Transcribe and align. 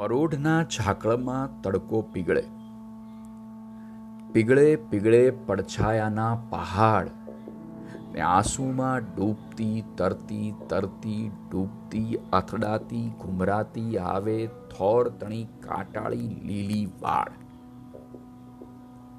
પરોઢના 0.00 0.62
ઝાકળમાં 0.62 1.62
તડકો 1.62 2.02
પીગળે. 2.02 2.42
પીગળે 4.32 4.76
પીગળે 4.76 5.30
પડછાયાના 5.30 6.34
પહાડ. 6.50 7.08
ને 8.12 8.20
આંસુમાં 8.20 8.98
ડૂબતી, 8.98 9.84
તરતી 9.96 10.54
તરતી, 10.68 11.30
ડૂબતી, 11.50 12.18
અથડાતી, 12.32 13.10
ઘુમરાતી 13.10 13.98
આવે 13.98 14.46
થોર 14.46 15.08
તણી 15.08 15.44
કાટાળી 15.44 16.40
લીલી 16.44 16.88
વાળ. 17.00 17.32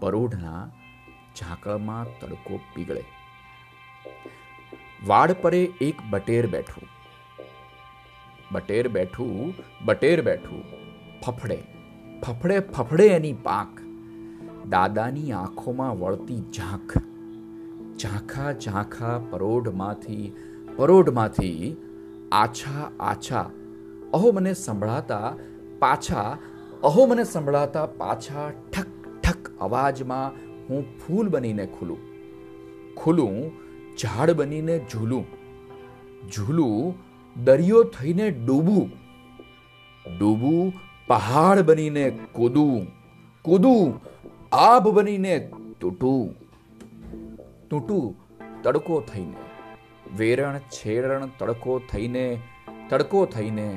પરોઢના 0.00 0.68
ઝાકળમાં 1.38 2.04
તડકો 2.04 2.60
પીગળે. 2.74 3.04
વાડ 5.06 5.32
પરે 5.32 5.62
એક 5.64 5.94
બટેર 6.10 6.46
બેઠું. 6.46 6.88
બટેર 8.52 8.88
બેઠું 8.88 9.54
બટેર 9.84 10.22
બેઠું. 10.22 10.67
ફફડે 11.26 11.58
ફફડે 12.22 12.60
ફફડે 12.60 13.06
એની 13.06 13.32
પાંખ. 13.32 13.80
દાદાની 14.68 15.32
આંખોમાં 15.32 16.00
વળતી 16.00 16.38
ઝાંખ. 16.38 16.98
ઝાંખા 17.98 18.52
ઝાંખા 18.52 19.18
પરોઢમાંથી 19.30 20.32
પરોઢમાંથી 20.76 21.76
આછા 22.32 22.90
આછા. 23.00 23.50
અહો 24.12 24.32
મને 24.32 24.54
સંભળાતા 24.54 25.34
પાછા, 25.78 26.38
અહો 26.82 27.06
મને 27.06 27.24
સંભળાતા 27.24 27.86
પાછા 27.86 28.50
ઠક 28.50 29.20
ઠક 29.20 29.58
અવાજમાં 29.58 30.32
હું 30.70 30.98
ફૂલ 30.98 31.28
બનીને 31.28 31.66
ખુલું. 31.66 31.98
ખુલું, 32.94 33.52
ઝાડ 33.96 34.30
બનીને 34.30 34.86
ઝૂલું. 34.92 35.26
ઝૂલું, 36.30 36.94
દરિયો 37.44 37.82
થઈને 37.82 38.30
ડૂબું. 38.30 38.90
ડૂબું 40.18 40.72
પહાડ 41.08 41.60
બનીને 41.60 42.10
કૂદું 42.32 42.86
કૂદું 43.42 44.00
આભ 44.52 44.88
બનીને 44.88 45.50
તૂટું. 45.80 46.34
તૂટું 47.70 48.14
તડકો 48.62 49.00
થઈને, 49.00 49.36
વેરણ 50.16 50.58
છેરણ 50.58 51.26
તડકો 51.38 51.80
થઈને 51.92 52.38
તડકો 52.90 53.24
થઈને 53.26 53.68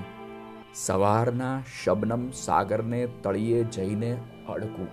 સવારના 0.75 1.63
શબનમ 1.83 2.29
સાગરને 2.31 3.07
તળિયે 3.23 3.63
જઈને 3.63 4.11
અડકું 4.49 4.87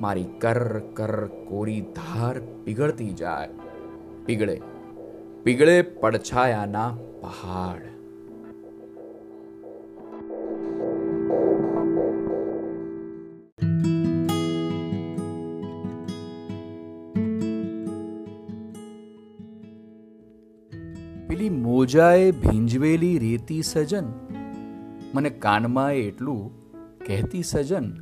મારી 0.00 0.24
કર 0.24 0.78
કર 0.78 1.26
કોરી 1.26 1.80
ધાર 1.80 2.40
પીગળતી 2.64 3.10
જાય. 3.10 3.48
પીગળે 4.26 4.60
પીગળે 5.44 5.82
પડછાયાના 5.82 6.88
પહાડ. 7.20 7.95
પેલી 21.28 21.48
મોજાએ 21.48 22.30
ભીંજવેલી 22.30 23.18
રેતી 23.18 23.62
સજન, 23.62 24.04
મને 25.14 25.30
કાનમાં 25.30 25.92
એટલું 25.92 26.50
કહેતી 27.06 27.42
સજન, 27.42 27.92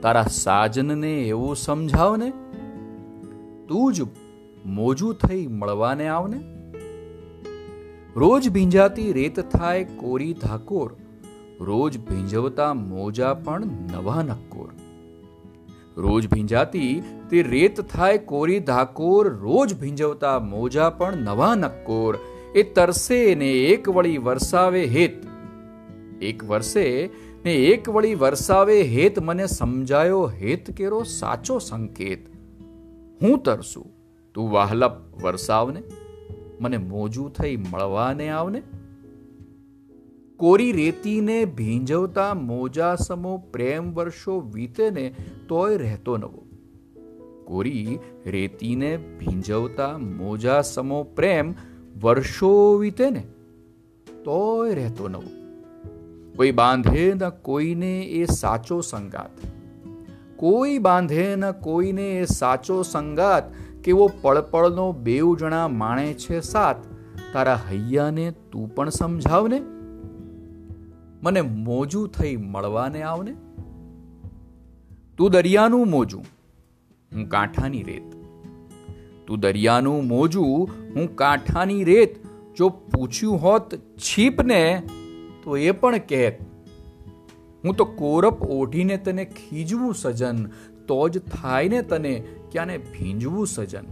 તારા 0.00 0.22
સાજનને 0.22 1.12
એવું 1.22 1.56
સમજાવ 1.56 2.16
ને 2.16 2.30
તું 3.68 3.94
જ 3.94 4.02
મોજું 4.66 5.14
થઈ 5.14 5.46
મળવાને 5.46 6.08
આવને? 6.08 6.40
રોજ 8.16 8.48
ભીંજાતી 8.48 9.12
રેત 9.12 9.40
થાય 9.40 9.84
કોરી 9.84 10.32
ધાકોર 10.34 10.96
રોજ 11.64 11.98
ભીંજવતા 11.98 12.74
મોજા 12.74 13.34
પણ 13.34 13.66
નવા 13.66 14.22
નક્કોર. 14.22 14.68
રોજ 15.96 16.28
ભીંજાતી 16.28 17.02
તે 17.30 17.42
રેત 17.42 17.80
થાય 17.80 18.18
કોરી 18.18 18.60
ધાકોર, 18.60 19.28
રોજ 19.28 19.78
ભીંજવતા 19.78 20.38
મોજા 20.38 20.90
પણ 20.90 21.16
નવા 21.16 21.54
નક્કોર. 21.54 22.18
એ 22.54 22.62
તરસે 22.62 23.34
ને 23.34 23.52
એક 23.52 23.88
વળી 23.88 24.18
વરસાવે 24.18 24.84
હેત. 24.84 25.24
એક 26.22 26.44
વર્ષે 26.44 27.10
ને 27.44 27.54
એક 27.54 27.88
વળી 27.88 28.14
વરસાવે 28.14 28.82
હેત 28.82 29.18
મને 29.18 29.46
સમજાયો 29.46 30.26
હેત 30.26 30.70
કેરો 30.70 31.02
સાચો 31.02 31.58
સંકેત. 31.58 32.28
હું 33.22 33.42
તરસું? 33.42 33.86
તું 34.34 34.50
વાહલપ 34.50 34.92
વરસાવને? 35.22 35.82
મને 36.60 36.76
મોજું 36.76 37.32
થઈ 37.32 37.56
મળવાને 37.56 38.28
આવને? 38.28 38.62
કોરી 40.42 40.72
રેતીને 40.72 41.44
ભીંજવતા 41.44 42.34
મોજા 42.34 42.94
સમો 42.94 43.38
પ્રેમ 43.52 43.94
વર્ષો 43.94 44.40
વીતે 44.40 44.90
ને 44.90 45.14
તોય 45.48 45.76
રહેતો 45.76 46.16
નવો. 46.16 46.46
કોરી 47.44 47.98
રેતીને 48.26 48.96
ભીંજવતા 48.96 49.98
મોજા 49.98 50.60
સમો 50.60 51.02
પ્રેમ 51.02 51.54
વર્ષો 52.02 52.76
વીતે 52.76 53.10
ને 53.10 53.26
તોય 54.24 54.74
રહેતો 54.74 55.08
નવો. 55.08 55.30
કોઈ 56.36 56.50
બાંધે 56.50 57.14
ન 57.14 57.28
કોઈને 57.28 58.00
એ 58.00 58.24
સાચો 58.24 58.80
સંગાત. 58.80 59.30
કોઈ 60.36 60.78
બાંધે 60.78 61.36
ન 61.36 61.50
કોઈને 61.50 62.18
એ 62.18 62.24
સાચો 62.24 62.82
સંગાત. 62.82 63.44
કેવો 63.84 64.10
પળપળનો 64.22 64.92
બેઉ 64.92 65.36
જણા 65.36 65.68
માણે 65.68 66.14
છે 66.14 66.40
સાત. 66.40 66.76
તારા 67.32 67.54
હૈયાને 67.54 68.30
તું 68.30 68.74
પણ 68.74 68.88
સમજાવને. 68.88 69.62
મને 71.22 71.40
મોજું 71.40 72.08
થઈ 72.08 72.36
મળવાને 72.36 73.02
આવને? 73.02 73.32
તું 75.16 75.30
દરિયાનું 75.30 75.90
મોજું, 75.90 76.24
હું 77.14 77.28
કાંઠાની 77.28 77.82
રેત. 77.82 78.12
તું 79.26 79.40
દરિયાનું 79.40 80.06
મોજું, 80.06 80.70
હું 80.94 81.16
કાંઠાની 81.16 81.84
રેત. 81.84 82.16
જો 82.56 82.68
પૂછ્યું 82.68 83.42
હોત 83.42 83.74
છીપને, 83.74 84.82
તો 85.42 85.56
એ 85.56 85.70
પણ 85.70 85.98
કહેત, 85.98 86.40
હું 87.64 87.74
તો 87.74 87.84
કોરપ 87.84 88.42
ઓઢીને 88.42 88.96
તને 88.96 89.24
ખીજવું 89.24 89.94
સજન, 89.94 90.46
તો 90.88 91.08
જ 91.08 91.18
થાય 91.18 91.68
ને 91.68 91.82
તને 91.82 92.22
ક્યાંને 92.52 92.78
ભીંજવું 92.78 93.46
સજન. 93.46 93.84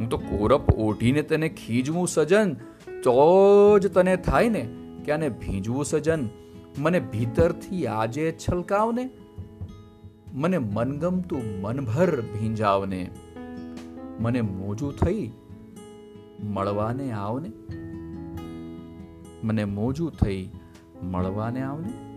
હું 0.00 0.08
તો 0.08 0.18
કોરપ 0.18 0.74
ઓઢીને 0.74 1.22
તને 1.22 1.48
ખીજવું 1.48 2.08
સજન, 2.08 2.54
તો 3.02 3.78
જ 3.78 3.94
તને 3.94 4.16
થાય 4.16 4.48
ને 4.48 4.68
ક્યાંને 5.04 5.28
ભીંજવું 5.28 5.84
સજન. 5.84 6.28
મને 6.80 7.00
ભીતરથી 7.00 7.86
આજે 7.86 8.32
છલકાવને, 8.32 9.10
મને 10.32 10.58
મનગમતું 10.58 11.60
મનભર 11.60 12.20
ભીંજાવને, 12.20 13.10
મને 14.20 14.40
મોજું 14.40 14.92
થઈ 14.92 15.30
મળવાને 16.44 17.12
આવને, 17.12 17.52
મને 19.44 19.64
મોજું 19.64 20.12
થઈ 20.12 20.50
મળવાને 21.02 21.62
આવને. 21.62 22.09